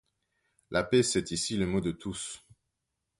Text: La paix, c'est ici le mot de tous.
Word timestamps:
La 0.71 0.83
paix, 0.83 1.03
c'est 1.03 1.29
ici 1.29 1.57
le 1.57 1.67
mot 1.67 1.79
de 1.79 1.91
tous. 1.91 2.43